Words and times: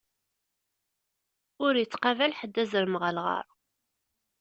Ur 1.65 1.73
ittqabal 1.77 2.33
ḥedd 2.39 2.55
azrem 2.63 2.93
ɣeṛ 3.01 3.11
lɣaṛ. 3.17 3.45